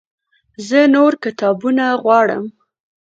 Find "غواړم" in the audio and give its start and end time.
2.03-2.43